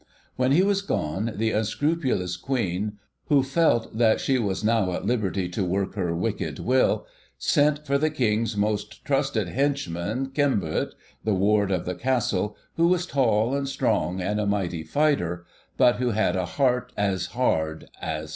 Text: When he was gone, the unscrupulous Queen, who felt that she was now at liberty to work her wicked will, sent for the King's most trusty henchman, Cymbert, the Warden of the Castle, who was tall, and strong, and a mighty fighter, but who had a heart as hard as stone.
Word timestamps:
When 0.35 0.51
he 0.51 0.63
was 0.63 0.81
gone, 0.81 1.33
the 1.35 1.51
unscrupulous 1.51 2.35
Queen, 2.35 2.97
who 3.25 3.43
felt 3.43 3.95
that 3.95 4.19
she 4.19 4.39
was 4.39 4.63
now 4.63 4.93
at 4.93 5.05
liberty 5.05 5.47
to 5.49 5.63
work 5.63 5.93
her 5.93 6.15
wicked 6.15 6.57
will, 6.57 7.05
sent 7.37 7.85
for 7.85 7.99
the 7.99 8.09
King's 8.09 8.57
most 8.57 9.05
trusty 9.05 9.45
henchman, 9.45 10.31
Cymbert, 10.35 10.95
the 11.23 11.35
Warden 11.35 11.79
of 11.79 11.85
the 11.85 11.93
Castle, 11.93 12.57
who 12.77 12.87
was 12.87 13.05
tall, 13.05 13.53
and 13.53 13.69
strong, 13.69 14.19
and 14.19 14.39
a 14.39 14.47
mighty 14.47 14.81
fighter, 14.81 15.45
but 15.77 15.97
who 15.97 16.09
had 16.09 16.35
a 16.35 16.47
heart 16.47 16.91
as 16.97 17.27
hard 17.37 17.87
as 18.01 18.29
stone. 18.29 18.29